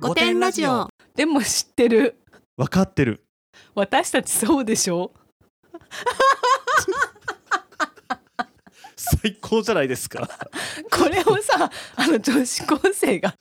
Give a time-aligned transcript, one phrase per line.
[0.00, 0.88] 五点ラジオ。
[1.16, 2.20] でも知ってる。
[2.56, 3.24] 分かってる。
[3.74, 5.12] 私たちそうでしょ？
[8.96, 10.28] 最高じゃないですか。
[10.92, 13.34] これをさあの女子高生が。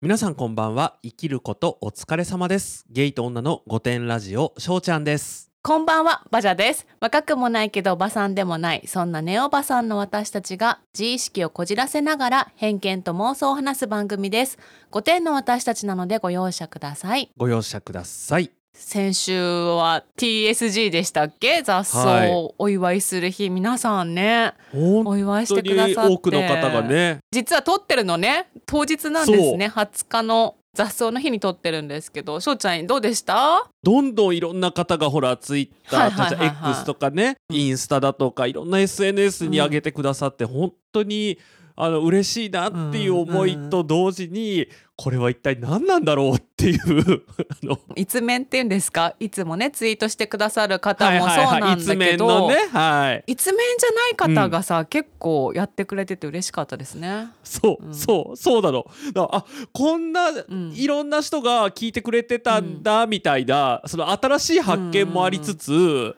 [0.00, 0.98] 皆さんこんばんは。
[1.02, 2.84] 生きることお疲れ様です。
[2.88, 6.88] ゲイと女の五点ラジオしょうちゃんですこんばんはバジャです。
[6.98, 8.82] 若くもないけどおばさんでもない。
[8.88, 14.58] そんなネオバさんの私たちが自意識をこじらせながら偏見と妄想を話す番組です。
[14.90, 17.30] 5点の私たちなのでご容赦ください。
[17.36, 18.50] ご容赦ください。
[18.74, 21.62] 先週は TSG でしたっけ？
[21.62, 22.32] 雑草はい。
[22.32, 26.12] をお祝いする日、皆さんね本お祝いしてくださって。
[26.12, 27.20] 多くの方がね。
[27.30, 28.48] 実は撮ってるのね。
[28.66, 29.68] 当日なんですね。
[29.72, 33.68] 20日の雑草の日に撮ってるんですけどしょうちゃんどうでした？
[33.82, 36.70] どんどんいろんな方がほらツイッタはいーはいはいはい。
[36.70, 41.38] X とかねインスタだとかいろんな SNS に上げてくださって、本当に
[41.76, 44.66] あの嬉しいなっていう思いと同時に、
[44.96, 47.78] これは一体何なんだろうっていうあの。
[47.96, 49.14] 一面っていうんですか？
[49.20, 53.24] いつもねツイートしてくださる方はいもそうはいはいなんだけ一面のど、ねはい。
[53.26, 57.28] 一面じゃない方がさ、結構やってくれてて嬉しかったですね。
[57.42, 57.94] そう、うん。
[57.94, 58.86] そうそうなの。
[59.12, 60.72] だからあこんな、ん。
[60.74, 66.16] いろんな人が聞いてくれてたんだみたいな、その新しい発見もありつつ、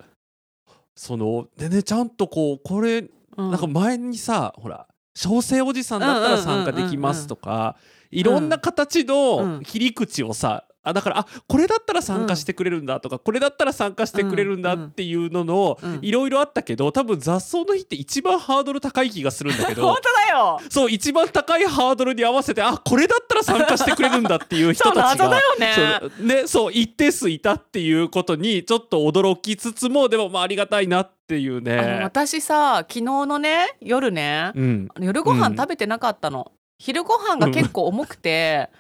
[0.95, 3.05] そのでねちゃんとこうこれ
[3.37, 3.51] うん。
[3.51, 4.87] なんか前にさほら
[5.17, 7.77] 小生おじさんだったら参加できますとか
[8.15, 9.63] いろんな形うのん。
[9.63, 15.99] 切り口をさあだからあこれだったら参加してくれるんだとか、これだったら参加してくれるんだっていうののうん。
[16.03, 20.61] いろいろあったけど多分雑草の日って一番ハードル高い気がするんだけど 本当だよ。
[20.69, 25.75] そう一番高いハードルに合わせてあこれだったら参加してくれるんだっていう人たちが 謎だよね。
[26.01, 32.01] そうねそう一定数いたっていうことにちょっと驚きつつもでもまあありがたいなっていうね。
[32.03, 38.71] 私さ昨日のね夜ね、うん、夜ご飯うん食べてなかったの、昼ご飯が結構重くて、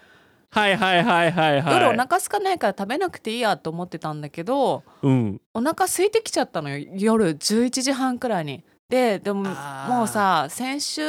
[0.51, 1.75] はいはいはいはいはい。
[1.75, 6.87] 夜お腹空かないから食べなくていいやと思ってたんだけどうん、お腹空いてきちゃったのよ。
[6.97, 8.63] 夜11時半くらいに。
[8.89, 9.43] ででも
[9.89, 11.03] もうさ先週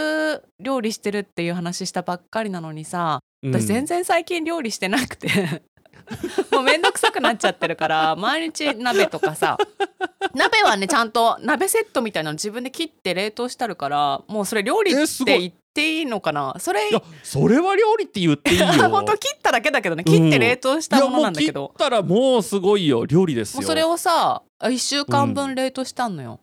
[0.60, 3.54] 料理してるっていう話したばっかりなのにさうん。
[3.54, 5.62] 私全然最近料理してなくて。
[6.52, 9.58] もうめんどくさくなっちゃってるから毎日鍋とかさ
[10.36, 16.56] 鍋はねちゃんと鍋セットみたいなの自分で切って冷凍してあるからもうそれ料理って言っていいのかな？
[16.60, 18.66] それいやそれは料理って言っていいよ。
[18.90, 20.04] 本当切っただけだけどね。
[20.04, 23.62] 切って冷凍したものなんだけいやもうど切ったらもうすごいよ料理ですよ。
[23.62, 26.40] もうそれをさ1週間分冷凍したのよ、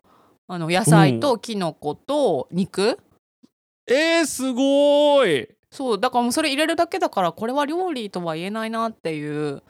[0.46, 2.98] あの野菜ときのこと肉、
[3.88, 5.48] えー、すごい。
[5.70, 9.62] そうだからもうそれ入れるだけだからこれは料理とは言えないなっていう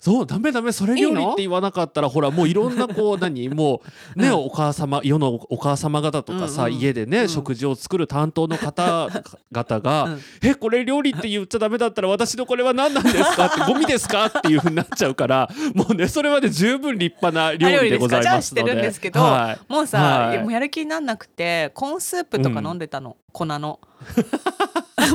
[0.00, 3.50] そうダメダメそれ料理って言わなかったらほらもういろんなこう 何？
[3.50, 3.82] も
[4.16, 4.34] うね、うん。
[4.46, 7.28] お母様世のお母様方とかさ、うんうん家でね、うん。
[7.28, 10.22] 食事を作る担当の方々 が「うん。
[10.42, 13.44] えこれ料理って言っちゃダメだったら私のこれは何なんですか?
[13.52, 18.74] 」って「ゴミですか?」っていうふうになっちゃうからもうねそれはね十分立派な料理でございますので。
[18.74, 19.72] でですけどはい。
[19.72, 20.38] もうさ、はい。
[20.38, 23.78] もうやる気になんなくてコーンスープとか飲んでたの、粉の。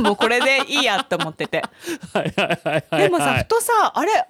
[0.01, 1.63] もうこれでいいやって思ってて。
[2.13, 4.27] はいはいはいはいでもさ、はいふとさあれ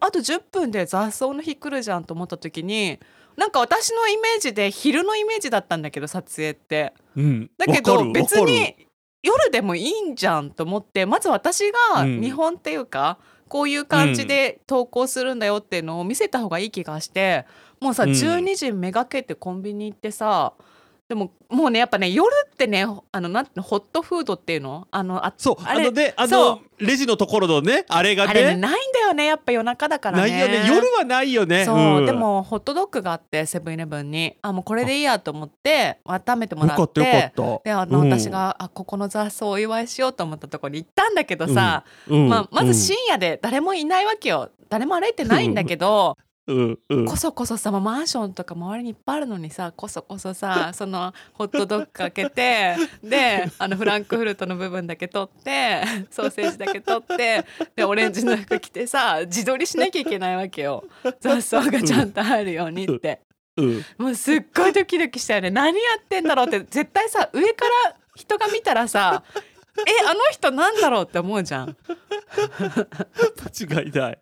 [0.00, 2.98] あと10分で雑草の日来るじゃんと思った時に
[3.36, 6.94] なんか私のイメージで昼のイメージだったんだけど撮影って。
[7.16, 7.50] うん。
[7.58, 8.86] だけど別に
[9.22, 12.20] 夜でもいいんじゃんと思ってまず私がうん。
[12.20, 13.18] 見本っていうか、
[13.48, 17.46] こういう感じで投稿するんだよっていうのを見せた方がいい気がして
[17.80, 18.10] もうさ、うん。
[18.10, 20.54] 12時めがけてコンビニ行ってさ
[21.08, 24.88] でももうねやっぱね夜ってねあのなんホットフードっていうの？
[24.90, 30.30] あのあそうあのねあそのレジのところのねあれがあれねねないんだよねやっぱ夜中だからね。
[30.30, 30.66] ないよね。
[30.68, 31.64] 夜はないよね。
[31.64, 32.06] そう、ん。
[32.06, 34.36] でもホットドッグがあってセブンイレブンに。
[34.42, 37.62] あもうこれでいいやと思って温めてもらっよかってたよかった。
[37.64, 38.10] であの、うん。
[38.10, 44.50] 私があここの雑草をお祝いしようと思ったところに行ったんだけどさ、うんまあ、まずうん深夜で誰もいないわけよ。
[44.68, 47.04] 誰も歩いてないんだけど、うんうん。
[47.06, 57.44] こそこそさマンションとか周りにいっぱいあるのにさこそこそさ そのホットドッグ開けてであのフランクフルトの部分だけ取ってソーセージだけ取って
[57.74, 60.84] でオレンジの服着てさ自撮りしなきゃいけないわけよ。
[61.20, 63.20] 雑草がちゃんと入るようにって。
[63.56, 63.84] うん。
[63.98, 65.50] もうすっごいドキドキしたよね。
[65.50, 69.24] 何やってんだろうって絶対さ上から人が見たらさ
[69.78, 71.76] えあの人なんだろうって思うじゃん。
[73.68, 74.18] 間違いない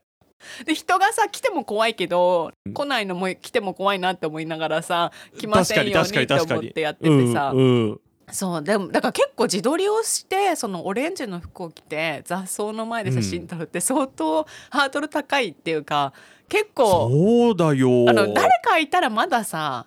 [0.65, 2.75] で人がさ来ても怖いけどうん。
[2.75, 8.01] 来ないのも来ても怖いなって思いながらさ来ませんようって思ってやっててさ、うんうん
[8.33, 16.13] そうでもだから結構自撮りをしてそのオレンジの服を着て雑草の前で写真撮るって相当ハードル高いっていうか
[16.49, 18.07] 結構そうだよ。
[18.09, 19.87] あの誰かいたらまださ、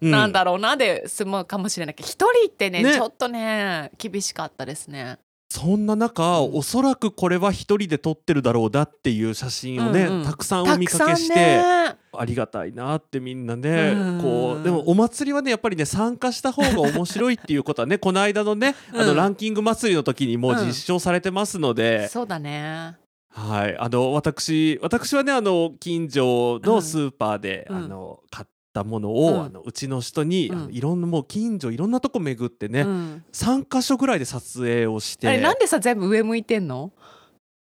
[0.00, 0.10] うん。
[0.10, 2.92] なんだろうなで済むかもしれないけど一人ってねね。
[2.92, 5.18] ちょっとね厳しかったですね。
[5.48, 6.54] そんな中、うん。
[6.56, 10.24] おそらくこれは一人で撮ってるだろうなっていう写真をね、うんうん。
[10.24, 11.96] たくさんお見かけして、ね。
[12.18, 14.20] ありがたいなってみんなね、うん。
[14.22, 22.96] こうでもお祭りはねやっぱりね参加した方が面白いっていうことはね この間のね、あのうんランキング祭りの時にもう実証されてますので、そうだね。
[23.30, 23.76] はい。
[23.78, 27.76] あの私私はねあの近所のスーパーで、うん。
[27.76, 29.44] あの買ったものを、うん。
[29.44, 30.72] あのうちの人に、うん。
[30.72, 33.24] いろんなもう近所いろんなとこ巡ってね、うん。
[33.32, 36.92] 3箇所ぐらいで撮影をしてあれなんでさ全部上向いてんの？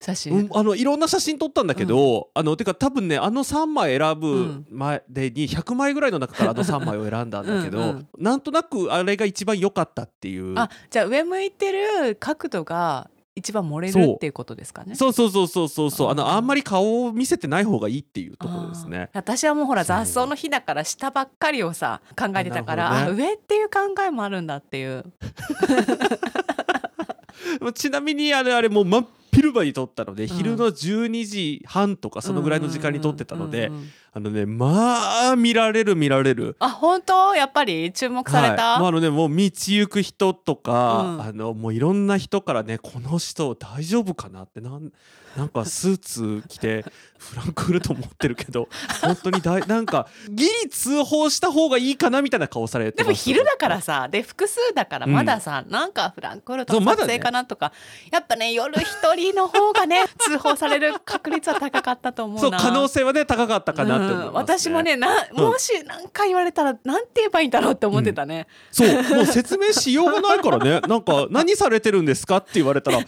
[0.04, 4.66] 写真、うん、あのいろんな写真撮ったんだけど、あのてか多分ねあの3枚選ぶうん。
[4.72, 8.08] までに100枚ぐらいの中からあの 3枚を選んだんだけどうんうん。
[8.18, 10.58] なんとなくあれが一番良かったっていう。
[10.58, 14.96] あじゃあ上向いてる角度が一番盛れるっていうことですかね。
[14.96, 15.92] そうそうそうそうそう。
[15.92, 19.10] そうあのあんまり顔を見せてない方がいいっていうところですね。
[19.14, 25.06] 私はもうほら雑草の日だから下ばっかりをさ考えてたからあ、あなるほど上っていう考えもあるんだっていう。
[27.74, 30.28] ちなみにあれあれもう真っ昼間に撮ったので、ん。
[30.28, 36.58] 昼の12時半とかそのぐらいの時間に撮ってたので、うんうんうんうんあのねまあ見られる見られる。
[36.60, 37.34] あ本当？
[37.34, 37.92] やっぱり？
[37.94, 41.22] 注目された、はい、もうあのねもう道行く人とか、うん。
[41.22, 44.44] あのもういろんな人からねこの人大丈夫かな？
[44.44, 44.92] ってなん
[45.38, 46.84] なんかスーツ着て
[47.18, 48.68] フランクフルト持ってるけど
[49.02, 55.14] 本当に大なんかギリ通報した方がいいかなみたいな顔されてでも昼だからさで複数だからうん。
[55.14, 57.72] まださ、なんかフランクフルトの撮影かなとか、
[58.12, 62.60] やっぱね夜一人の方がね通報される確率は高かったと思うな。
[62.60, 64.28] そう可能性はね高かったかなって思います、ね。
[64.28, 65.46] うん私もねなうん。
[65.46, 70.82] もし何か言われたらなんて言えばいいんだろうって思ってたね、そうもう説明しようがないからね。
[70.88, 73.06] なんか何されてるんですかって言われたらえ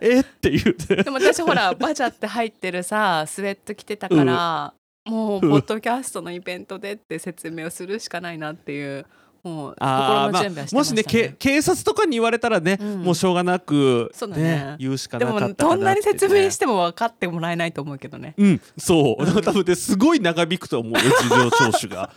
[0.00, 4.74] ええって言うてでも私ほら バジャって入ってるさスウェット着てたから、
[5.06, 9.06] もうポッドキャストのイベントでって説明をするしかないなっていう
[9.42, 13.02] もう心の準備はしてもましたね,、しねけ警察とかに言われたらね、うん。
[13.02, 14.76] もうしょうがなく、そうだね。
[14.78, 18.34] 言うしかでもなかったかなどんなに説明してもも分かってもらえないと思うけどね。
[18.38, 19.42] うんそう。
[19.42, 22.10] 多分ねすごい長引くと思うよ事情聴取が。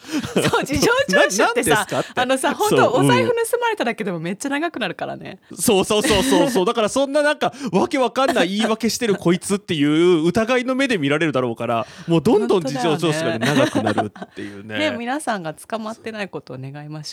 [0.49, 2.09] そう 事情聴取ってさかって。
[2.15, 3.33] あのさ本当お財布うん。
[3.33, 6.65] 盗まれただけでもめっちゃ長くなるからね、そうそうそうそうそう。
[6.65, 14.91] だからそんななんかわけわかんない言い訳してるこいつっていう疑いの目で見られるだろうからもうどんどん事情聴取がね長くなるっていうね。
[14.91, 14.97] ね。
[14.97, 17.12] 皆さんが捕まってないことを願いまし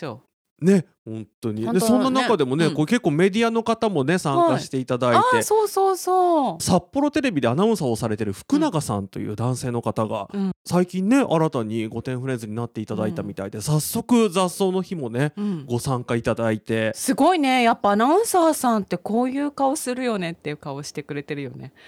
[0.61, 1.71] ね本当に。
[1.73, 2.73] でそんな中でもね、うん。
[2.75, 6.63] こう結構メディアの方もね参加していただう、いて、ああそうそうそう。
[6.63, 10.51] 札幌テレビでアナウンサーをされてる福永さんという男性の方が、うん。
[10.63, 15.65] 最近ね新たに御殿フレンズになっていただいたみたいで、早速雑草の日もねうん。
[15.65, 16.91] ご参加いただいて。
[16.93, 17.63] すごいね。
[17.63, 21.73] やっぱアナウンサーさんってこういう顔するよねっていう顔してくれてるよね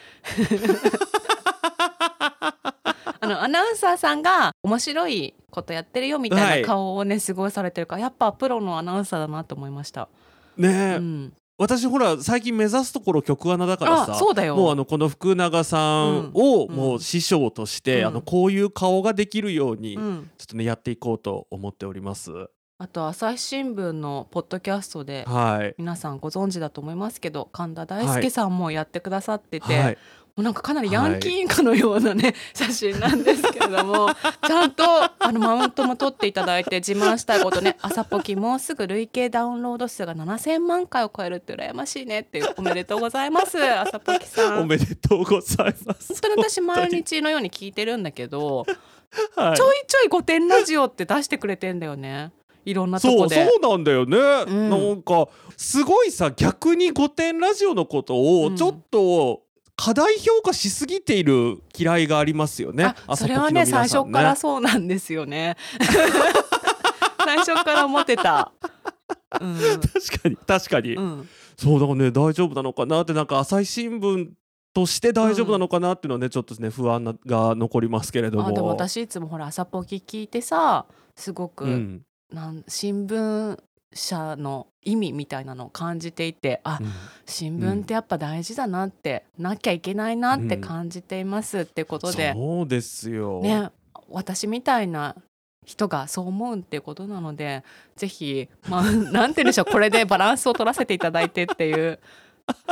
[3.23, 10.09] あのアナウンサーさんが面白いことやってるよみたいな顔をねすごいされてるからやっぱプロのアナウンサーだなと思いました、
[10.57, 14.55] ねえ、うん、私ほら最近目指すところ曲穴だからさあそうだよ。
[14.55, 16.75] もうあのこの福永さんをうん。
[16.75, 18.07] もう師匠として、うん。
[18.07, 22.31] あのこういう顔ができるように、うん、ちょっとねやっていこうと思っております。
[22.79, 25.75] あと朝日新聞のポッドキャストではい。
[25.77, 29.97] 皆さんご存知だと思いますけど神田大輔さんもやってくださってて、はい。
[30.35, 34.09] もうなんかかなりヤンキーインカのようなね、写真なんですけれども
[34.47, 46.07] ちゃんとあのマウントも取っていただいて自慢したいことね朝ポキもうすぐ累計ダウンロード数が7000万回を超えるって羨ましいねっていうおめでとうございます朝ポキさんおめでとうございます。
[46.13, 48.65] 本当に私毎日のように聞いてるんだけど、
[49.35, 52.31] はいちょいちょい「御殿ラジオ」って出してくれてんだよね
[52.65, 53.35] いろんなとそうこで。
[53.45, 54.17] そうなんだよね、
[54.51, 54.69] ん。
[54.69, 55.27] なんか
[55.57, 58.55] すごいさ逆に「御殿ラジオ」のことをうん。
[58.55, 59.41] ちょっと
[59.75, 62.93] 過大評価しすぎている嫌いがありますよね。
[63.07, 65.57] あそれはね最初からそうなんですよね。
[67.25, 68.51] 最初から思ってた、
[69.39, 69.57] うん。
[69.81, 74.29] 確かに確かに、うん、そうだからね大丈夫なのかなってなんか朝日新聞
[74.73, 78.47] として大丈夫なのかなっていうのはね、ちょっとね不安なが残りますけれども。
[78.47, 82.01] あでも私いつもほら朝ポキ聞いてさすごく、うん
[82.33, 83.59] なん新聞
[83.93, 86.87] 社の意味みたいなのを感じていてあうん。
[87.25, 93.69] 新聞ってやっぱ大事だなって、なきゃいけないなって感じていますってことで、そうですよ、ね
[94.09, 95.15] 私みたいな
[95.65, 97.63] 人がそう思うっていうことなので
[97.95, 101.99] ぜひまあなんて言うんでしょうこれでバランスを取らせていただいてっていう。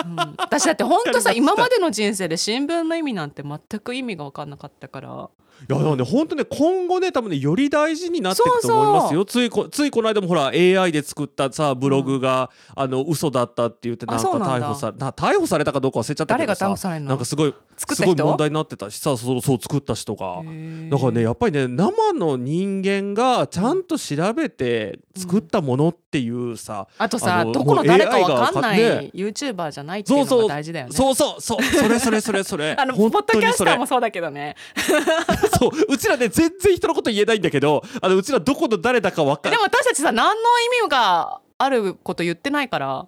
[0.05, 5.29] うん、私だって本当さ今までの人生で新聞の意味なんて全く意味が分かんなかったから。
[5.61, 9.25] いやだからね本当ね今後ね多分ねより大事になっていくと思いますよ。
[9.25, 17.09] ついこついこの間もほら AI で作ったさブログが、あの嘘だったって言ってなんか逮捕さな逮捕されたかどうか忘れちゃったけ誰がどさ逮捕されるの？
[17.09, 18.03] なんかすごい作った人？
[18.03, 20.41] すごい問題になってたしさそうそう作った人が。
[20.89, 30.93] だからねやっぱりね生の人間がちゃんと調べて作ったものっていうさ、あとさどこの誰かわかんない YouTuber バーじゃないっていうのが大事だよね。
[30.93, 31.41] そうそう。
[31.41, 31.63] そう。
[31.63, 32.75] それそれそれそれ。
[32.77, 34.55] あのポ本ッドキャスターもそうだけどね。
[35.59, 35.71] そう。
[35.89, 43.05] うちらね全然人のこと言えないんだけどあのうちらどこの誰だか分かでるも私たちさ何の意味があること言ってないから。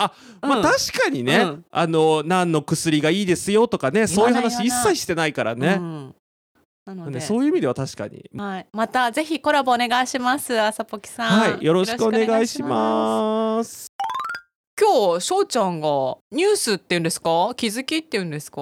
[0.00, 0.62] あまあうん。
[0.62, 1.64] 確かにね、うん。
[1.70, 6.14] あの何の薬がいいですよとかねそういう話一切してないからうね,、ん。
[6.86, 8.30] なので、ねそういう意味では確かに。
[8.36, 10.58] はい、またぜひコラボお願いします。
[10.58, 11.52] あさぽきさん。
[11.52, 11.64] はい。
[11.64, 13.87] よろしくお願いします。
[14.80, 17.52] 今日しょうちゃんがニュースっていうんですか？
[17.56, 18.60] 気づきっていうんですか？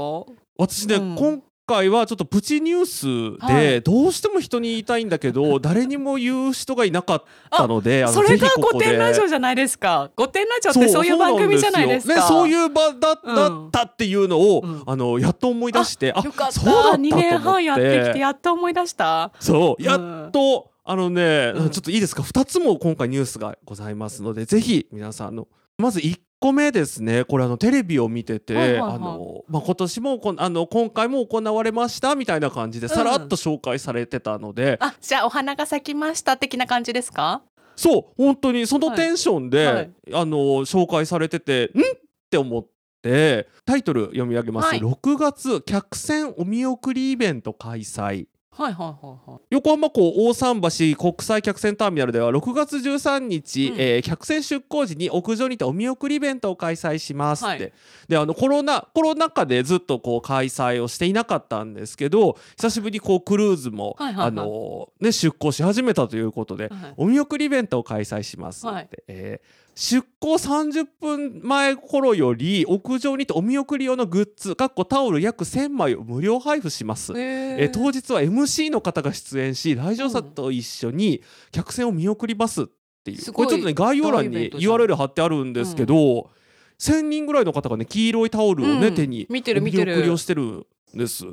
[0.59, 10.11] 私ね、うん今回はちょっとプチニュースはでいどうしても人に言いたいんだけど 誰にも言う人がいなかったのでそれが御殿ラジでオじゃないですか。
[10.17, 12.15] 御殿ラジオってそういう番組じゃないですか。
[12.15, 16.53] ね、そういう場だったっていうのを、うんあのやっと思い出してあよかった。
[16.53, 19.33] そうだったと思って2年半やってきてやっと思い出した。
[19.41, 27.25] そうやうんっと、あのね、うんちょっといいですか？2つも今回ニュースがございますのでぜひ皆さんあのまず1個目ですね。
[27.25, 28.93] これあのテレビを見てて、はいはいはい。
[28.95, 37.43] あのまあ、今年もこんあの今回も行われましたみたいな感じでさらっと紹介されてたので、あ、じゃあお花が咲きました的な感じですか？
[37.77, 39.75] そう本当にそのテンションで、はい。
[39.75, 41.81] はいあの紹介されててん？
[41.81, 41.83] っ
[42.31, 42.67] て思っ
[43.03, 44.81] てタイトル読み上げます、はい。
[44.81, 49.41] 6月客船お見送りイベント開催はいはいはいはい。
[49.51, 53.81] 横浜港大桟橋国際客船ターミナルでは6月13日、うん。
[53.81, 57.73] えー客船出港時に屋上にてお見送りイベントを開催しますって、はい。
[58.09, 64.27] であのコロナコロナ禍でずっとこう開催をしていなかったんですけど久しぶりにこうクルーズも、はいはいはい。
[64.29, 66.95] あのね、出港し始めたということで、はい。
[66.97, 68.89] お見送りイベントを開催しますって、はい。
[69.09, 77.13] えー出港30分前頃より屋上にてお見送り用のグッズかっこタオル約1000枚を無料配布します。
[77.15, 82.67] ええー当日は MC の方が出演し来場者と一緒に客船を見送りますっ
[83.05, 86.31] ていう、すごいこれちょっとね概要欄に URL 貼ってあるんですけど、
[86.79, 88.95] 1,000人ぐらいの方がね黄色いタオルをね、うん。
[88.95, 89.93] 手に見てる見てる。
[89.93, 90.65] お見送りをしてるん
[90.95, 91.27] です。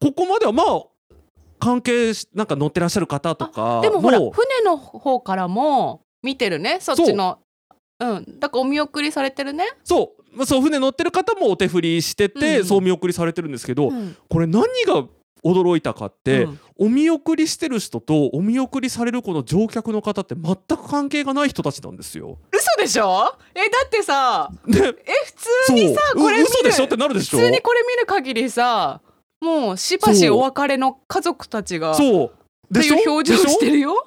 [0.00, 0.82] ここまではまあ
[1.60, 7.38] 関係しなんか乗ってらっしゃる方とかでもほらも船の方からも見てるねそっちの
[8.00, 8.40] うん。
[8.40, 10.36] だからお見送りされてるね、そう。
[10.36, 12.66] まあそう船乗ってる方もお手振りしてて、うん。
[12.66, 14.16] そうお見送りされてるんですけど、うん。
[14.28, 15.04] これ何が
[15.44, 16.60] 驚いたかって、うん。
[16.78, 22.38] お見送りしてる人とお見送りされるこの乗客の方って全く関係がない人たちなんですよ。
[22.52, 23.34] 嘘でしょ？
[23.54, 24.94] えだってさでえ
[25.26, 25.32] 普
[25.66, 26.86] 通にさこれ嘘でしょ？
[26.86, 27.38] ってなるでしょ？
[27.38, 29.02] 普通にこれ見る限りさ
[29.40, 32.32] もうしばしお別れの家族たちがってそう。
[32.72, 32.96] でしょ？
[32.96, 34.06] いう表情してるよ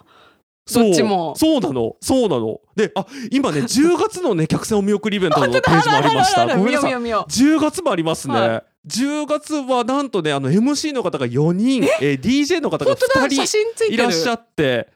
[0.65, 1.33] そうどっちも。
[1.35, 1.95] そうなの。
[2.01, 2.61] そうなの。
[2.75, 6.47] であ今ね 10月のね客船お見送りイベントのページもありました。
[6.55, 6.89] ごめんなさい。
[6.89, 11.83] 見よう見よ10月もありますね、は10月はなんとねあの MC の方が4人。
[12.01, 12.13] え？
[12.13, 14.89] ー DJ の方がう本当だ2写人いらっしゃって。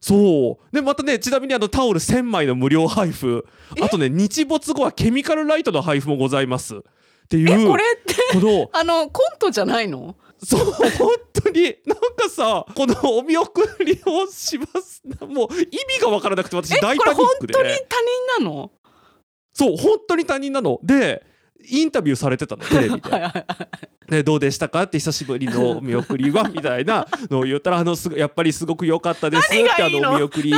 [0.00, 0.74] そう。
[0.74, 3.46] でまたねちなみにあのタオル1000枚の無料配布。
[3.80, 6.76] あとね日没後はケミカルライトの配布もございます。
[6.76, 10.14] っていうえこれってこの あのコントじゃないの？
[10.42, 11.76] そう本当に。
[11.86, 15.02] なんかさこのお見送りをします。
[15.26, 17.54] もう意味が分からなくて私え大パニックで。
[17.54, 17.76] 当に他
[18.38, 18.70] 人なの？
[19.52, 20.78] そう本当に他人なの。
[20.82, 21.24] で
[21.68, 23.10] インタビューされてたのテレビで
[24.08, 30.52] ね、どうでしたかって久しぶりのお 見送りはみたいなのを言ったらあのすごやっぱりすごく良かったですってあのお見送り。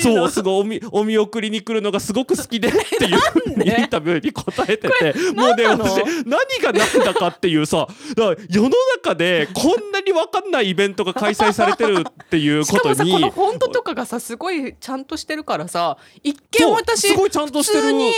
[0.00, 17.82] そうすごいおみお見送りに来るのがすごく好きでっていうふうインタビューに答えててもうね私何が何だかっていうさだ世の中でこんなに分かんないイベントが開催されてるっていうことにもさこのフォントとかがさすごいちゃんとしてるからさ一見私すごいちゃんとしてる。
[17.82, 18.12] 普通に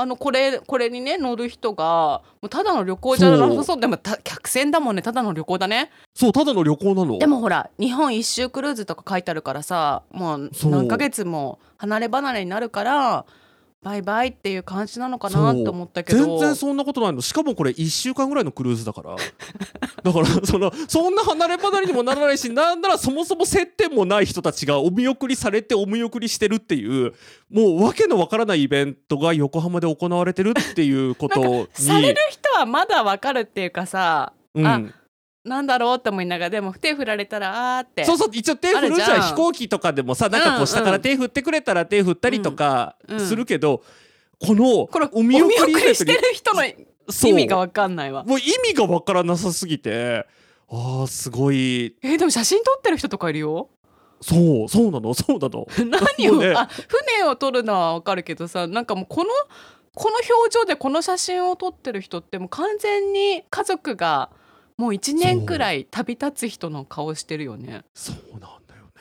[0.00, 5.02] あのこれこれにね乗る人がもうただの旅行じゃなさそうでもた客船だもんね。
[5.02, 5.90] ただの旅行だね。
[6.14, 7.18] そうただの旅行なの。
[7.18, 10.50] でもほら日本一周クルーズとか書いてあるからさもう。
[10.66, 13.26] 何ヶ月も離れ離れになるから
[13.80, 15.60] バイバイっていう感じなのかなそう。
[15.60, 16.18] って思ったけど。
[16.18, 17.20] 全然そんなことないの。
[17.20, 19.14] しかもこれ1週間ぐらいのクルーズだから。
[20.02, 27.14] だからそのそんな離れ離れにもならないしなんならそもそも接点もない人たちがお見送りされてお見送りしてるっていう
[27.50, 31.68] もうわけのわからないイベントが横浜で行われてるっていうことに。
[31.72, 34.66] される人はまだわかるっていうかさ、うん。
[34.66, 34.80] あ
[35.48, 38.04] なんだろうって思いながらでも手振られたらあーって。
[38.04, 39.22] そうそう一応手振るじゃん。
[39.22, 43.82] 飛行機とかでもさなんかこうんううん下から手振ってくれたら手振ったりとかうんするけど、
[44.40, 46.76] このこれお見送りしてる人の意
[47.32, 48.24] 味がわかんないわ。
[48.24, 50.26] もう意味がわからなさすぎて
[50.70, 51.96] あーすごい。
[52.02, 53.70] えーでも写真撮ってる人とかいるよ。
[54.20, 55.66] そうそうなのそうなの。
[56.18, 56.52] 何を、ね。
[56.56, 56.68] あ
[57.16, 59.30] 船を撮るのはわかるけどさなんかもうこの
[59.94, 64.30] この表情でこの写真を撮ってる人ってもう完全に家族が
[64.78, 67.82] もう1年くらい旅立つ人の顔してるよね。
[67.94, 68.92] そうなんだよね。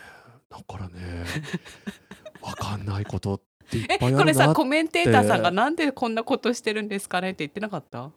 [0.50, 1.24] だからね
[2.42, 4.34] わかんないことっていっえぱいあるなって。
[4.34, 8.10] これさコメンテーターさんがなんでこんなことしてるんですかねって言ってなかった？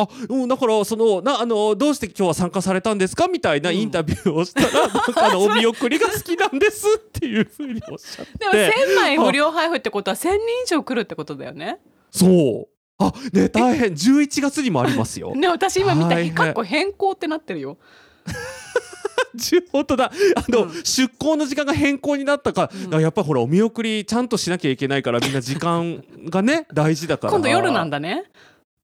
[0.00, 3.26] あ、うん、だからそのなあのどうして今日は参加されたんですか？
[3.26, 8.32] みたいなうんインタビューをしたら、 なんかあのお見送りが好きなんですっていうふうにおっしゃって。
[8.38, 11.80] でも1000枚無料配布ってことは1000人以上来るってことだよね。
[12.12, 12.68] そう
[12.98, 13.92] あね大変。
[13.92, 15.34] 11月にもありますよ。
[15.34, 17.78] ね私今見たかっこ変更ってなってるよ。
[19.72, 20.10] 本当だ。
[20.36, 20.84] あの、うん。
[20.84, 23.02] 出航の時間が変更になったから,、うん。
[23.02, 27.32] やっぱりほらお見送りちゃんとしなきゃいけないからみんな時間がね大事だから。
[27.32, 28.24] 今度夜なんだね。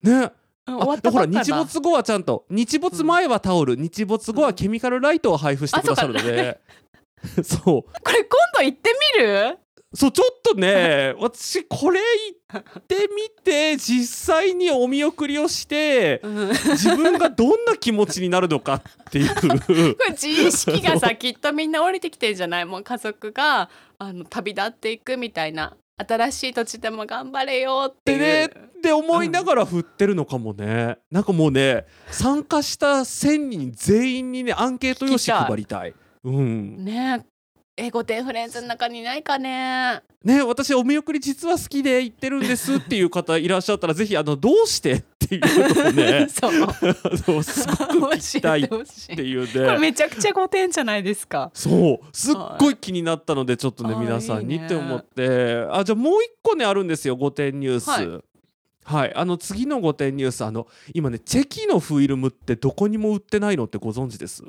[0.03, 0.13] ね。
[0.13, 0.31] うん
[0.67, 1.43] 終わあほらったばっかだ。
[1.45, 2.47] 日没後はちゃんと。
[2.49, 6.59] 日没前はタオル、日没後はケミカルライトを配布してくださるので、
[7.45, 7.63] そう。
[7.63, 9.59] これ今度行ってみる？
[9.95, 12.01] そうちょっとね 私これ
[12.53, 16.49] 行ってみて実際にお見送りをしてうん。
[16.49, 19.35] 自分がどんな気持ちになるのかっていう。
[19.35, 19.47] こ
[20.07, 22.65] れ自意識がさ きっとみんな降りてきてるじゃない？
[22.65, 35.95] もう家族があの旅立っていくみたいな新しい土地でも頑張れよっていう、でねって思いながら振ってるのかもね、なんかもうね参加した1,000人全員にねアンケート用紙配りたい。
[36.25, 37.34] うん、ねえ
[37.77, 40.01] 英語テンフレンズの中にいないかね。
[40.23, 46.29] ね私お見送り実は好きで行ってるんですっていう方いらっしゃったらぜひあのどうしてっていうのをね。
[46.31, 47.17] そう。
[47.17, 47.83] そうすごく
[48.15, 48.69] 聞きたいっ
[49.17, 51.51] ていうこれねめちゃくちゃ5点じゃないですか。
[51.53, 52.07] そう。
[52.13, 55.67] すっごい気になったのでちょっとね皆さんにって思って。
[55.69, 57.91] あじゃあもう一個ねあるんですよ5点ニュース。
[57.91, 58.21] はい。
[58.85, 64.45] はい、あの次の5点ニュースあの今ねチェキのフィルムってどこにも売ってないのってご存知です？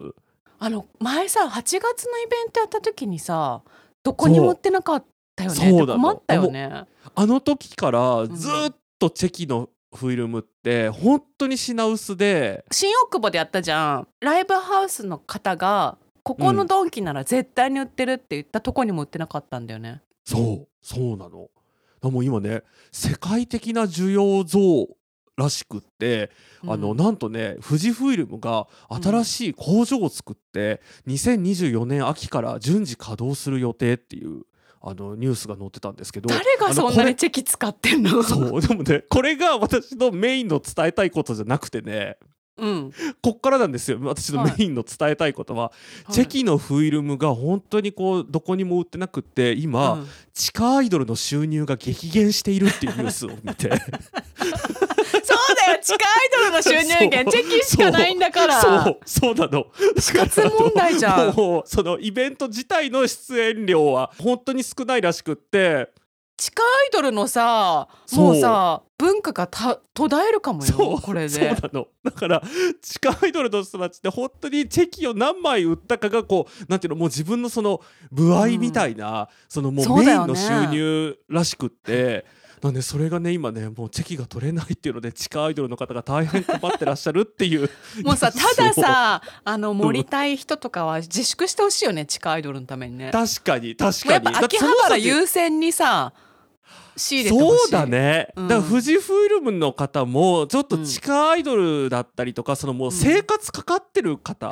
[0.60, 3.62] あの前さ8月のイベントやった時にさ
[4.04, 5.86] どこにも売ってなかったよね？
[5.86, 6.86] 困ったよね。
[7.14, 8.36] あの時からん。
[8.36, 14.08] ずっとチェキのフィルムって本当に品薄で新大久保でやったじゃん。
[14.22, 20.68] ライブハウスの方がここのドンキなら絶対に売ってるって言ったとこにも売ってなかったんだよね、そう。
[20.82, 21.50] そうなの。
[22.02, 24.88] もう今ね世界的な需要増
[25.38, 26.32] らしくって、
[26.64, 34.44] あのうんなんとね富士フイルムが新しい工場を作って、2024年秋から順次稼働する予定っていう
[34.82, 38.24] あのニュースが載ってたんですけど誰がそんなにチェキ使ってんの？
[38.24, 42.18] そうでもねこれが私のメインの伝えたいことじゃなくてね
[42.58, 44.00] うん、こっからなんですよ。
[44.02, 45.74] 私のメインの伝えたいことは、
[46.10, 50.08] チェキのフィルムが本当にこうどこにも売ってなくって今、うん。
[50.34, 53.72] 地下アイドルの収入が激減しているっていうニュースを見て
[55.72, 58.62] よ地下アイドルの収入源チェキしかないんだから。
[58.62, 59.68] そうそうなの。
[60.00, 65.90] 死活問題じゃんもうそのイベント自体の出演料は本当に少ないらしくって。
[66.38, 71.88] 地下アイドルのさもうさ文化がた途絶えるかもよこれそうでなの。
[72.04, 72.44] だから
[72.82, 77.80] 地下アイドルの人たちって本当にチェキを何枚売ったかがこうなんていうのもう自分のその
[78.12, 82.26] 歩合みたいな、そのもうメインの収入らしくって。
[82.62, 87.70] なんでそれがね今ねもうチェキが取れないっていうので地下アイドルの方が大変困ってらっしゃるっていう
[88.04, 93.12] もうさたださあの盛りたい人とかは自粛してほしいよね地下アイドルのためにね。
[93.12, 94.26] 確かに確かに。
[94.26, 96.14] やっぱ秋葉原優先にさ
[96.98, 97.60] 仕入れてほしい。
[97.64, 98.48] そうだね、うん。
[98.48, 104.52] だから富士フイルムの方もちょっと地下アイドルだったりとか、そのもう生活かかってる方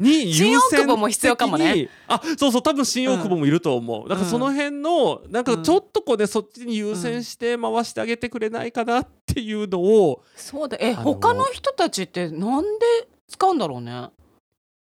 [0.00, 1.72] に優先 新大久保も必要かもね。
[1.72, 10.76] 的にあそうそう多分新大久保もいると思う、だからその辺のなんかちょっとこうね、そっちに優先して回してあげてくれないかなっていうのをそうだ。
[10.80, 12.86] え他の人たちってなんで
[13.28, 14.10] 使うんだろうね。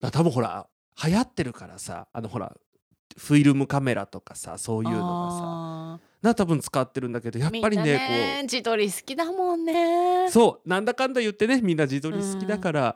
[0.01, 0.67] だ多分ほら
[1.03, 2.53] 流行ってるからさあのほら
[3.17, 5.39] フィルムカメラとかさそういうのがさ。
[5.43, 10.29] あな多分使ってるんだけどやっぱりねね自撮り好きだもんね。
[10.29, 12.95] そうなんだかんだ言ってねみんな自撮り好きだから、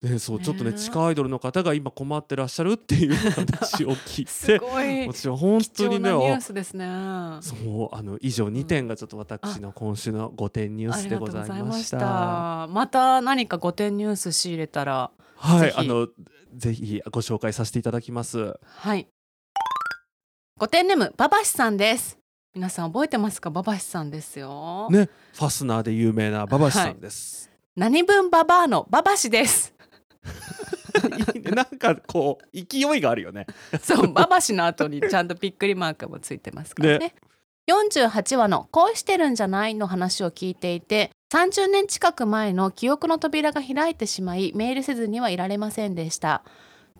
[0.00, 5.06] ね、そうちょっとねね地下アイドルの方が今困ってらっしゃるっていう話を聞いすてごい。
[5.06, 6.86] 私は本貴当にねニューあスですね。
[7.40, 7.54] そ
[7.92, 11.98] うあの以上2点がちょっと私の今週の5点ニュースでございました。
[11.98, 12.66] た。
[12.68, 16.08] また何か5点ニュース仕入れたらはいあの
[16.56, 18.58] ぜひご紹介させていただきます。
[18.64, 19.08] はい。
[20.60, 22.18] 5点ネームババシさんです
[22.54, 23.48] 皆さん覚えてますか？
[23.50, 25.08] ババシさんですよ、ね。
[25.34, 27.50] ファスナーで有名な馬場さんです。
[27.76, 29.74] 何分ババアのババシです。
[31.34, 31.50] いいね。
[31.52, 33.46] なんかこう勢いがあるよね。
[33.82, 37.14] そうババシの後にちゃんとびっくりマークもついてますからね。
[37.70, 46.42] 48話の「恋してるんじゃない?」の話を聞いていて30年近く前の記憶の扉が開いてしまいメールせずにはいられませんでした。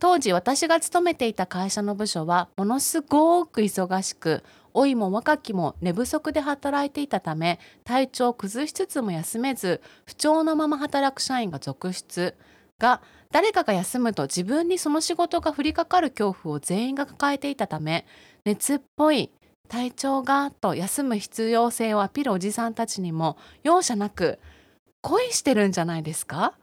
[0.00, 4.42] 当時私が勤めていた会社の部署はものすごく忙しく
[4.74, 12.34] 老いも若きも寝不足で働いていたため体調を崩しつつも休めず不調のまま働く社員が続出。
[12.78, 18.04] が誰かが休むと自分にその仕事が降りかかる恐怖を全員が抱えていたため
[18.44, 19.30] 熱っぽい
[19.68, 24.40] 体調がと休む必要性をアピールおじさんたちにも容赦なく
[25.00, 26.54] 恋してるんじゃないですか？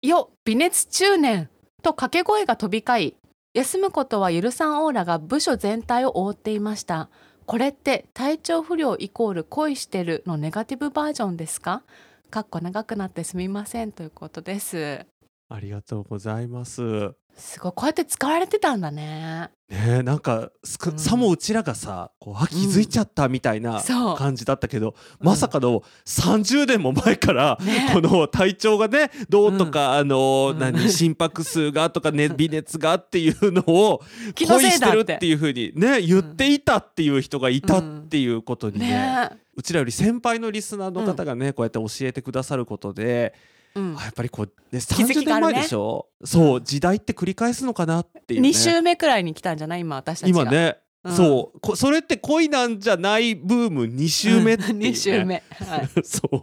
[0.00, 1.48] よ微熱中年
[1.82, 3.14] と掛け声が飛び交い
[3.54, 7.08] 休むことは許さんオーラが部署全体を覆っていました。
[7.48, 11.82] これって体調不良イコール恋してるのネガティブバージョンですか？
[12.28, 15.06] かっこ長くなってすみませんということです。
[15.48, 16.82] ありがとうございます。
[16.82, 17.08] ね
[17.38, 20.50] すごいこうやって使われてたんだねえなんか
[20.96, 23.82] さもうちらがさこうあ気づいちゃったみたいな
[24.16, 27.90] 感じだったけど、まさかの30年も前から、ね。
[27.92, 30.58] この体調がねどうとか、あのうん。
[30.58, 34.02] 何心拍数がとか、ね、 微熱がっていうのを
[34.36, 39.30] 恋してるっていうふうにね言っていたっていう人がいたっていうことにね,、ね。
[39.54, 43.34] うちらより先輩のリスナーの方がね、こうやって教えてくださることで、
[43.74, 43.96] うん。
[43.98, 45.52] あやっぱりこう、ね、づき30があるね。
[45.52, 49.80] 年前でしょ、そう時代って繰り返すのかなっていう、ね、2週目くらいに来たんじゃない？
[49.80, 50.42] 今私たちが。
[50.42, 51.16] 今ね、うん。
[51.16, 51.60] そう。
[51.60, 56.42] こそれって恋なんじゃないブーム2週目っていう、ね、2週目、はい、 そう。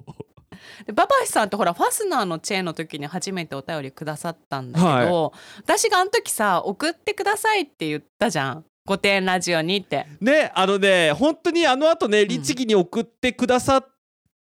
[0.85, 10.05] でババシさんってほらファスナーのチェーンの時に初めてお便りくださったんだけど、私があの時さ送ってくださいって言ったじゃん「御殿ラジオに」って。
[10.21, 13.94] ねあのね本当にあの後ね律儀に送ってくださって、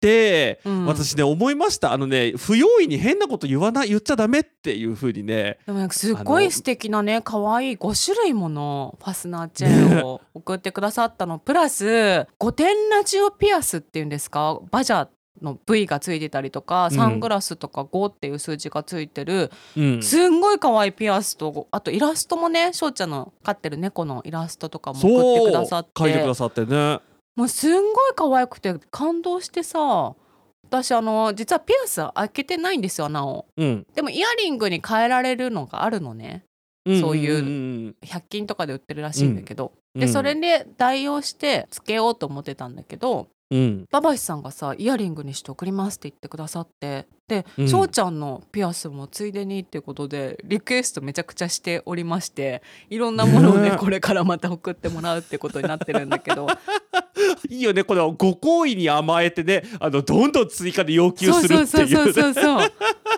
[0.02, 0.86] うん。
[0.86, 1.92] 私ね思いました。
[1.92, 5.58] あのね不用意に変なこと言わない言っちゃダメっていう風にね。
[5.66, 14.58] でもすっごい素敵なね可愛い5種類ものファスナーチェーンを送ってくださったの、プラス御殿ラジオピアスっていうんですか？
[14.70, 15.08] バジャ
[15.42, 16.96] の V がついてたりとかうん。
[16.96, 20.02] サングラスとか5っていう数字がついてる、うん。
[20.02, 25.90] すんごい可愛いピアスとあとイラストもね翔ちゃんの飼ってる猫のイラストとかも送ってくださって。
[25.98, 27.00] 書いてくださってね
[27.40, 30.14] もうすんごい可愛くて感動してさ
[30.64, 33.86] 私あの実はピアス開けてないんですよ穴をうん。
[33.94, 36.44] でもイヤリングに変えられるのがあるのね。
[36.86, 37.96] そういうんん。
[38.04, 40.00] 100均とかで売ってるらしいんだけど、うん。
[40.02, 47.68] でそれで代用してつけようと思ってたんだけどうんババシさんがさイヤリングにして送りますって言ってくださってでうん。
[47.68, 53.78] 翔、ちゃんのピアスもついでにっていうことでリクエストめちゃくちゃしておりましていろんなものをねね。
[53.78, 56.48] これからまた送ってもらうってことになってるんだけど。
[57.48, 57.84] いいよね。
[57.84, 61.66] このご好意に甘えてねあのどんどん追加で要求するっていう。
[61.66, 62.72] そうそうそうそうそう。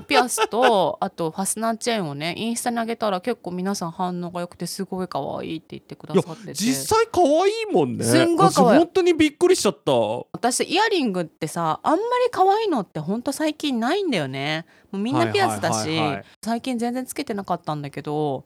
[0.07, 6.55] ピアスとあとファスナーチェーンをねインスタに上げたら結構皆さん反応が良くてすごい可愛いって言ってくださってて。
[6.55, 8.05] 実際可愛いもんね。
[8.05, 8.79] すんごい可愛い。
[8.79, 9.92] 私本当にびっくりしちゃった。
[10.33, 14.67] 私イヤリングってさあんまり可愛いのってほんと最近ないんだよね。
[14.91, 15.88] もうみんなピアスだし、
[16.43, 18.45] 最近全然つけてなかったんだけど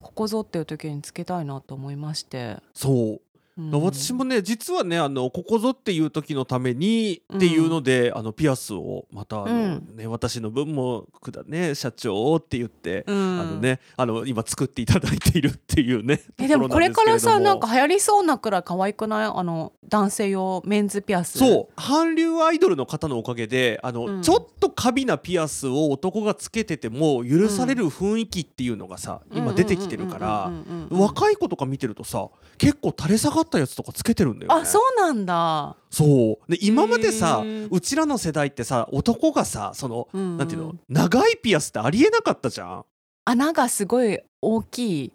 [0.00, 3.20] ここぞっていう時につけたいなと思いまして、そう。
[3.58, 3.70] うん。
[3.82, 9.96] 私もね実はねあのここぞっていう時のためにっていうので、あのピアスをまたあの、うん。
[9.96, 13.40] ね、私の分もくだね社長って言って、うん。
[13.40, 19.32] あのねあの今作っていただいているっていうねえでもこれからさなんかか流行りそうなくらい可愛くない？
[19.34, 21.38] あの男性用メンズピアス。
[21.38, 21.72] そう。
[21.76, 24.22] 韓流アイドルの方のおかげであの、うん。
[24.22, 34.60] ちょっと過敏なピアスを男がつけてても許される雰囲気っていうのがさ、今出てきてるからうんうんうんうんうん若い子とか見てるとさ結構垂れ下がったやつとかつけてるんだよね。
[34.60, 35.76] あそうなんだ。
[35.90, 36.50] そう。
[36.50, 40.36] で今までさうちらの世代ってさ男がさその、うんうん。
[40.38, 40.74] なんていうの？
[40.88, 42.84] 長いピアスってありえなかったじゃん。
[43.24, 45.12] 穴がすごい大きい。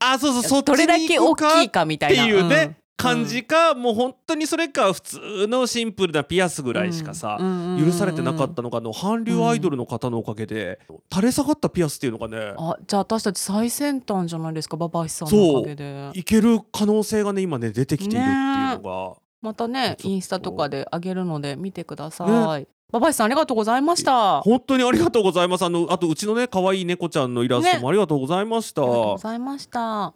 [0.00, 7.86] あそうそうそっちどれだけ大きいかみたっていうね、ん感じか、もう本当にそれか普通のシンプルなピアスぐらいしかさ、うんうんうんうん。
[7.86, 10.80] 許されてなかったのがあの韓流アイドルの方のおかげで、
[11.10, 16.10] 垂れ下がったピアスっていうのがねあじゃあ私たち最先端じゃないですかババイさんのおかげで。
[16.14, 24.38] いける可能性がね今ね出てきているっていうのが、またねインスタとかであげるので見てください、ババイさんありがとうございました。
[24.38, 25.64] あ本当にありがとうございます。
[25.64, 30.14] あのあとうちのね可愛い猫ちゃんのイラストもありがとうございました、りがとうございました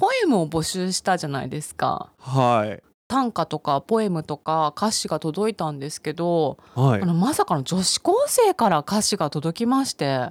[0.00, 2.10] ポエムを募集したじゃないですか。
[2.18, 2.82] はい。
[3.06, 7.02] 短歌とかポエムとか歌詞が届いたんですけど、はい。
[7.02, 10.30] あのまさかの女子高生から歌詞が届きまして。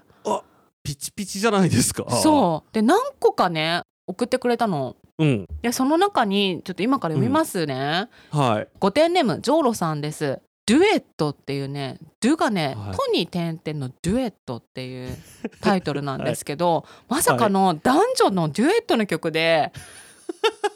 [0.82, 2.10] ピチピチじゃないですか。
[2.10, 2.74] そう。
[2.74, 4.96] で何個かね送ってくれたの。
[5.20, 5.46] ううん。
[5.62, 8.68] でその中にちょっと今から読みますね、はい。
[8.80, 12.96] ご点ネームジョーロさんですデュエットっていうねドゥがね、はい。
[12.96, 15.18] トに点々のデュエットっていう
[15.62, 19.74] タイトルなんですけど、まさかの男女のデュエットの曲で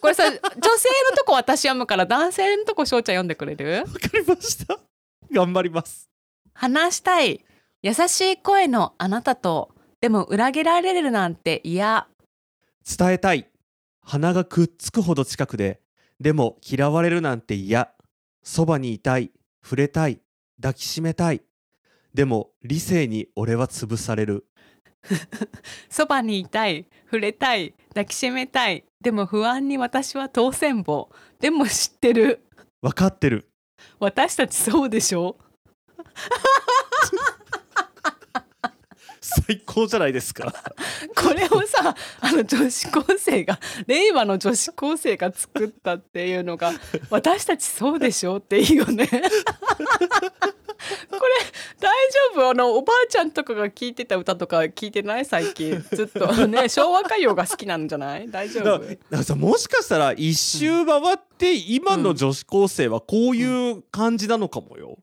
[0.02, 3.84] これさ女性のとこ私読むから男性のとこ翔ちゃん読んでくれる？
[3.86, 4.80] わかりました。
[5.32, 6.10] 頑張ります。
[6.56, 7.46] 話したい
[7.84, 12.08] 優しい声のあなたとでも裏切られるなんて嫌。
[12.98, 13.48] 伝えたい。
[14.02, 15.82] 鼻がくっつくほど近くで
[16.20, 17.92] でも嫌われるなんて嫌。
[18.42, 19.32] そばにいたい
[19.64, 20.20] 触れたい
[20.62, 21.42] 抱きしめたい。
[22.14, 24.46] でも理性に俺は潰される。
[25.90, 28.86] そばにいたい触れたい抱きしめたい。
[29.02, 32.46] でも不安に私は当選簿でも知ってる。
[32.82, 33.50] 分かってる。
[34.00, 35.38] 私たちそうでしょ？
[39.48, 40.54] 最高じゃないですか。
[41.16, 46.72] これをさあの女子高生が令和の女子高生が作ったっていうのが
[47.10, 49.08] 私たちそうでしょっていいよね。
[51.10, 51.20] これ
[51.80, 51.90] 大
[52.36, 52.50] 丈夫？
[52.50, 55.26] あのおばあちゃんとかが聞いてた歌とか聞いてない？
[55.26, 55.82] 最近。
[55.92, 58.30] ずっとね昭和歌謡が好きなんじゃない？
[58.30, 58.64] 大丈夫？
[58.66, 64.98] だだからさもしかしたら一周回って今の女子高生はこういう感じなのかもよ。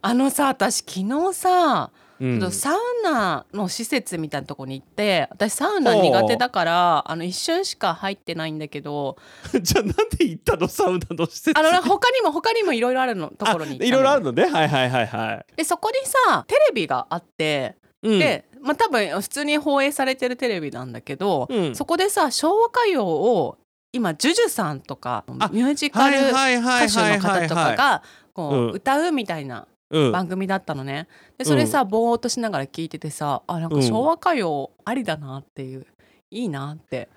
[0.00, 1.92] あのさ私昨日さ
[2.22, 2.52] うん。
[2.52, 9.16] サウナの施設みたいなとこに行って私サウナ苦手だからあの一瞬しか入ってないんだけど。
[9.60, 11.58] じゃあなんで行ったのサウナの施設？
[11.58, 14.44] あのな他にも他にもいろいろあるのところにいろいろあるのね。
[14.44, 15.56] はいはいはいはい。
[15.56, 21.74] でそこにさテレビがあって、うん、で、まあ、多分普通に放映されてるテレビなんだけど、うん。
[21.74, 23.58] そこでさ昭和歌謡を
[23.92, 29.71] 今ジュジュさんとかあミュージカル歌手の方とかがこう歌うみたいなうん
[30.12, 31.06] 番組だったのね。
[31.38, 35.86] でそれさぼーっとしながら聞いててさあなんか昭和歌謡ありだなっていう
[36.30, 37.08] いいなって。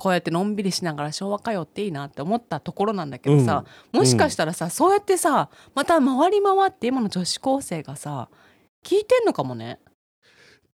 [0.00, 8.28] こうやってのんびりしながら昭和歌謡っていいなって思ったところなんだけどさ、もしかしたらさ、そうやってさまた回り回って今の女子高生がさ
[8.84, 9.80] 聞いてんのかもね。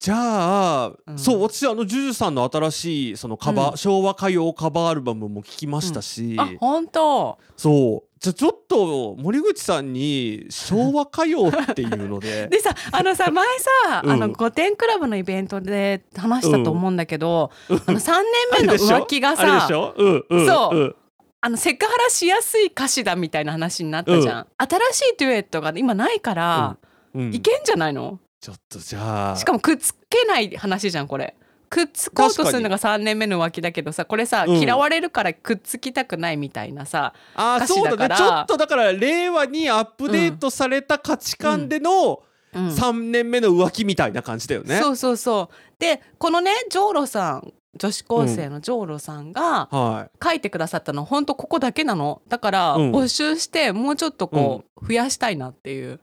[0.03, 1.17] じゃあ、うん。
[1.17, 3.77] そう私あのジュジュさんの新しいそのカバー、うん。
[3.77, 7.37] 昭和歌謡カバーアルバムも聞きましたし、あ本当。
[7.55, 8.09] そう。
[8.19, 12.47] じゃあちょっと森口さんに昭和歌謡っていうので。
[12.51, 13.47] でさあのさ前
[13.87, 14.11] さ、うん。
[14.11, 18.11] あの御殿クラブのイベントで話したと思うんだけど、あの3
[18.59, 20.77] 年目の浮気がさしょ、うんうん、そう。
[20.77, 20.95] うん。
[21.39, 26.77] あのセクハラしやすい歌詞だみたいな話になったじゃん、新しいデュエットが今ないから、
[27.15, 27.33] うん。
[27.33, 28.19] いけんじゃないの？
[28.43, 29.35] ちょっとじゃあ。
[29.37, 31.33] しかもくっつけない話じゃんこれ。
[31.69, 34.57] くっつこうとするのが3年目の浮気だけどさこれさ、うん。
[34.57, 38.15] 嫌われるからくっつきたくないみたいなさあそうだね。
[38.17, 42.21] ちょっとだから令和にアップデートされた価値観での
[42.53, 42.67] うん。
[42.67, 44.77] 3年目の浮気みたいな感じだよね。
[44.81, 45.55] そうそうそう。
[45.79, 52.21] でこのねジョーロさん女子高生のジョーロさんがは書いてくださったの本当ここだけなの。
[52.27, 52.91] だからうん。
[52.91, 55.99] 募集してもうちょっとこう増やしたいなっていう、い、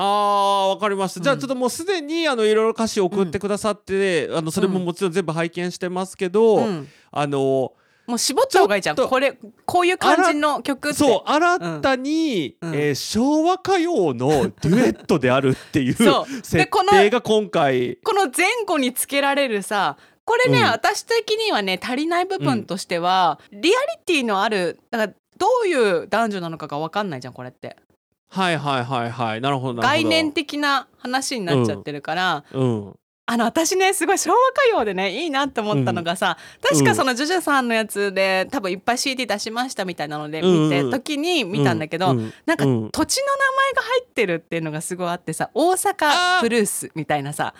[0.00, 6.88] あーわかりました、じゃあうんちょっともうすでにあのいろいろ歌詞送ってくださって、あのそれももちろん全部拝見してますけど、うん。
[7.10, 7.72] あの
[8.06, 12.74] もう絞った方がいいじゃんこれこういう感じの曲ってそう新たに、うん。
[12.74, 15.94] えー昭和歌謡のデュエットであるっていう
[16.42, 20.66] 設この定が今回この前後につけられるさこれね、うん。
[20.66, 23.68] 私的にはね足りない部分としては、リアリ
[24.06, 27.76] ティのあるだからどういう男女なのかが分かんないじゃんこれって
[28.28, 29.40] はいはいはいはい。
[29.40, 30.02] なるほどなるほど。
[30.02, 32.96] 概念的な話になっちゃってるから、うん。
[33.30, 42.32] あの私ねすごい昭和歌謡でねいいなって思ったのがさ、確かそのジュジュさんのやつで多分いっぱい CD 出しましたみたいなので見て、うんうん時に見たんだけど、うん。
[42.46, 42.90] なんかうん。
[42.90, 47.52] 土地の名前が入ってるっていうのがすごいあってさ大阪ブルースみたいなさ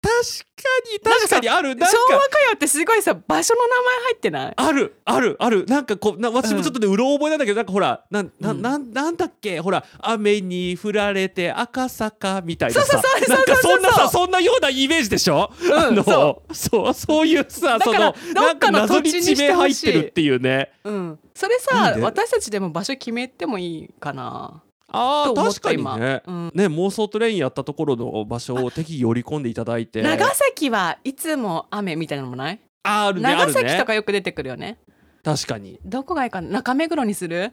[0.00, 1.70] 確かに確かにある。
[1.70, 1.86] なんか。
[1.86, 4.52] 昭和歌謡ってすごいさ場所の名前入ってない？
[4.56, 5.66] あるあるある。
[5.66, 8.62] なんかこうな私もちょっとねうろ覚えなんだけどなんかほらなんなうん。
[8.62, 9.60] なんなんだっけ？
[9.60, 12.86] ほら雨に降られて赤坂みたいなさ。
[12.86, 14.00] そうそうそうなんかそんなそうそう。
[14.00, 20.70] そうさそんなようなイメージでしょ、うんあのそそうそういうさそのなんか謎に土地名入っしてるっていうね。
[20.84, 26.22] うん、それさ私たちでも場所決めてもいいかなあ確かにね。
[26.26, 26.50] うん。
[26.54, 30.02] ね妄想トレインやったところの場所を適宜寄り込んでいただいて。
[30.02, 32.60] 長崎はいつも雨みたいなのもない？
[32.82, 34.78] あるねあ長崎とかよく出てくるよね。
[35.22, 35.78] 確かに。
[35.84, 36.48] どこがいいかな？
[36.48, 37.52] 中目黒にする？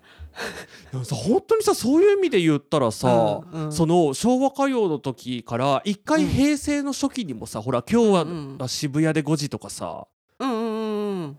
[1.12, 3.71] 本当にさそういう意味で言ったらさ、うんうん。
[3.74, 6.30] その昭和歌謡の時から一回うん。
[6.30, 8.58] 平成の初期にもさ、ほら今日は、うん。
[8.67, 10.08] 渋谷で5時とかさ。
[10.39, 11.38] うんうんうんうん。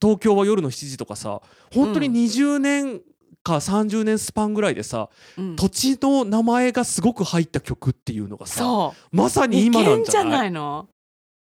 [0.00, 1.40] 東京は夜の7時とかさ
[1.72, 2.14] 本当にうん。
[2.14, 3.00] 20年
[3.46, 5.56] か30年スパンぐらいでさ、うん。
[5.56, 9.16] 土地の名前がすごく入った曲っていうのがさそう。
[9.16, 10.50] まさにい今けじゃなんんじゃない？
[10.50, 10.88] の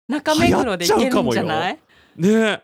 [0.09, 1.79] 中目黒でいけるんじゃない？
[2.17, 2.29] ね。
[2.29, 2.63] え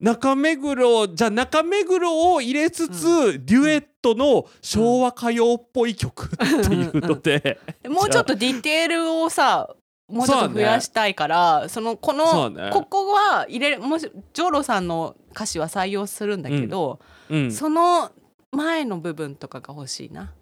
[0.00, 9.68] 中目黒じゃあ中目黒を入れつつ、デュエットの昭和歌謡っぽい曲っていうので、 もうちょっとディテールをさ
[10.08, 12.62] もうちょっと増やしたいからそ,、のこそうね。
[12.68, 18.10] のここは入れるもしジョーロさんの歌詞は採用するんだけど、うん、その
[18.52, 20.32] 前の部分とかが欲しいな、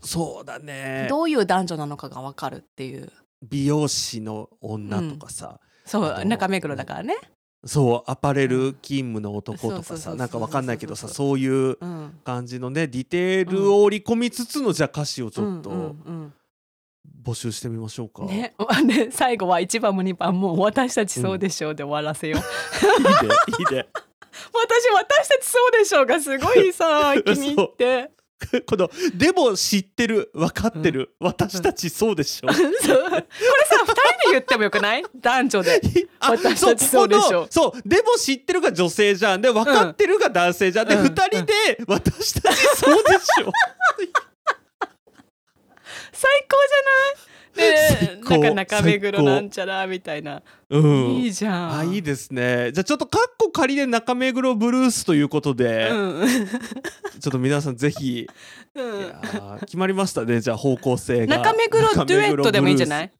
[0.00, 1.06] そうだね。
[1.08, 3.10] どういう男女なのかが分かるっていう。
[3.42, 7.16] 美容師の女とかさ、そうあと中目黒だからね、
[7.64, 16.34] そうアパレル勤務の男とかそうそうそうそうさなんかわかんないけどさそういううん、感じのねディテールを織り込みつつのじゃあ歌詞をちょっとうんうんうん。
[17.22, 18.54] 募集してみましょうか、ね、
[18.86, 22.40] で 最後は1番も2番も私たちそうでしょうで終わらせよう、
[23.12, 23.88] いいねいいね
[24.52, 28.10] 私私たちそうでしょうがすごいさ気に入って。
[28.66, 32.48] このでも知ってる分かってる、私たちそうでしょ。
[32.56, 32.62] そう。
[32.62, 33.26] これさ
[33.84, 34.00] 2人で
[34.32, 35.04] 言ってもよくない？
[35.14, 35.80] 男女で。
[36.20, 41.02] あ私たちそうでしょそうでも知ってるが女性じゃんで分かってるが男性じゃん、でうん。
[41.04, 41.52] 二人で
[41.86, 43.52] 私たちそうでしょ。
[46.12, 47.16] 最高じゃない？
[47.16, 47.19] 最
[48.28, 51.10] なんか中目黒なんちゃらみたいな、うん。
[51.16, 51.78] いいじゃん。
[51.78, 52.72] あいいですね。
[52.72, 56.26] じゃあちょっとカッコ仮で中目黒ブルースということで、うん。
[56.26, 58.26] ちょっと皆さんぜひ、い
[58.74, 60.40] うん決まりましたね。
[60.40, 61.36] じゃあ方向性が。
[61.36, 63.06] 中目黒デュエットでもいいんじゃない？
[63.06, 63.10] い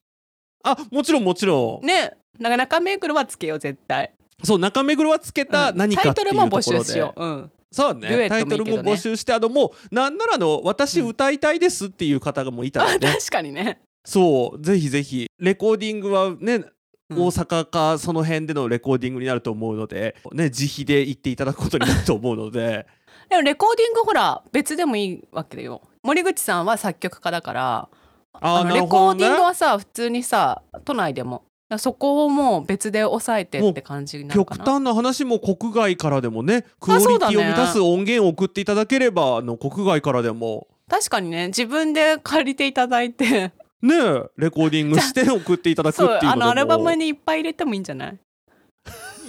[0.63, 2.13] あもちろんもちろん、ね。
[2.39, 4.13] なんか中目黒はつけよう絶対。
[4.43, 5.77] そう中目黒はつけたうん。
[5.77, 8.41] 何かっていうところで、タイトルも募集しよう、うん、そうデュエットね。
[8.41, 15.31] タイトルも募集してあのもうなんならあの私歌いたいですっていう方がもういたらあね確かにね、そうぜひぜひ。
[15.39, 16.65] レコーディングはね、
[17.11, 17.19] うん。
[17.19, 22.87] 大阪かその辺でのレコーディングになると思うので、ね、自費で行っていただくことになると思うので。
[23.29, 25.83] でもレコーディングほら別でもいいわけだよ。
[26.03, 27.89] 森口さんは作曲家だから
[28.33, 31.45] あのレコーディングはさ普通にさ都内でも。
[31.79, 34.65] そこをもう別で抑えてって感じになるかな。
[34.65, 36.65] 極端な話も国外からでもね。
[36.81, 40.67] クオリティを満たす音源を送っていただければあの国外からでも。
[40.89, 43.95] 確かにね自分で借りていただいてね
[44.37, 46.33] レコーディングして送っていただくっていうのも。
[46.33, 48.19] あのアルバムにいっぱい入れてもいいんじゃない？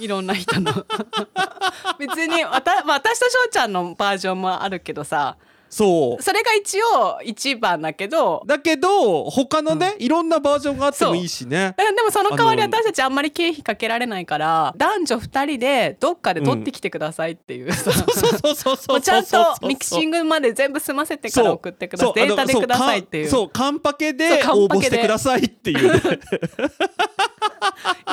[0.00, 0.72] いろんな人の。
[1.98, 5.36] 別にわた私と翔ちゃんのバージョンもあるけどさ
[5.72, 6.22] そう。
[6.22, 11.74] それが一応一番だけどだけど他のね、いろんなバージョンがあってもいいしね。
[11.78, 17.72] えでもその代わり私たちあんまり経費かけられないから男女2人でどっかで撮ってきてくださいっていう。
[17.72, 22.14] さ、 そうそうそうそうちゃんとミキンシングまで全部済ませてから送ってください。
[22.16, 23.30] データでくださいっていう。
[23.30, 23.48] そう。
[23.48, 24.82] カンパケでそうカンパケで。
[24.82, 25.90] 応募してくださいっていう。
[25.90, 26.02] ね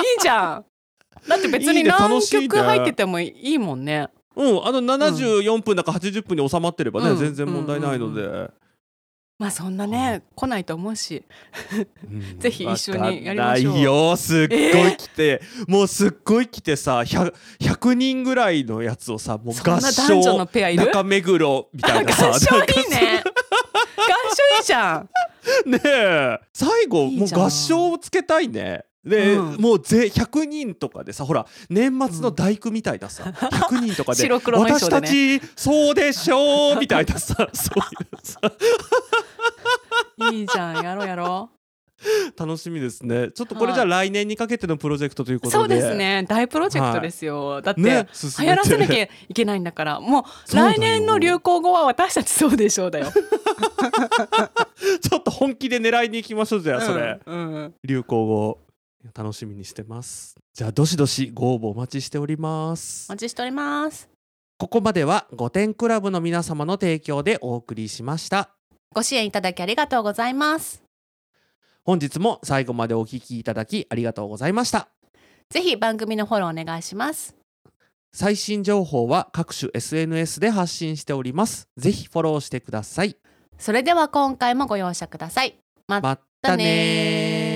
[0.16, 0.64] いじゃん。
[1.28, 7.18] だって別いいねに何曲入っててもいいもんねうんあの74分だか80分に収まってればね、うん。
[7.18, 8.50] 全然問題ないので、
[9.38, 11.24] まあそんなね来ないと思うし。
[12.04, 12.38] うん。
[12.38, 13.72] ぜひ一緒にやりましょう。
[13.72, 14.16] わかんないよ。
[14.16, 14.54] すっご
[14.88, 20.86] い来て、もうすっごい来てさ 100, 100人ぐらいのやつをさもう合そんな男女の唱ペアいる？
[20.86, 23.22] 中目黒みたいなさ合唱いいね。
[23.24, 23.30] 合
[24.34, 25.08] 唱いいじゃん。
[25.66, 26.38] ねえ。
[26.52, 27.40] 最後いいじゃん。
[27.40, 29.60] もう合唱をつけたいねで、うん。
[29.60, 34.34] もうぜ100人とかでさほら年末の大工みたいなさ、100人とかでね。
[34.34, 38.40] 私たちそうでしょうみたいなさ そういうさ。
[40.32, 41.50] いいじゃんやろうやろ
[42.36, 43.30] 楽しみですね。
[43.30, 45.56] ちょっとこれじゃあ来年にかけてのプロジェクトということで。
[45.58, 48.08] うそうですね大プロジェクトですよ、だって、ね
[48.38, 53.12] 流行らせなきゃいけないんだからもう来年の流行語は私たちそうでしょうだよ。
[55.00, 57.74] ちょっと本気で狙いに行きましょうじゃあそれ、うんうん。
[57.84, 58.58] 流行語
[59.14, 60.36] 楽しみにしてます。
[60.52, 63.06] じゃあどしどしご応募お待ちしております。
[63.10, 64.08] お待ちしております。
[64.58, 68.50] ここまでは5点クラブの皆様の提供でお送りしました。
[68.94, 70.82] ご支援いただきありがとうございます。
[71.84, 74.88] 本日も最後までお聞きいただきありがとうございました。
[75.48, 77.34] ぜひ番組のフォローお願いします。
[78.12, 81.68] 最新情報は各種 SNS で発信しております。
[81.76, 83.16] ぜひフォローしてください。
[83.58, 85.56] それでは今回もご容赦ください。
[85.86, 87.49] ままたねー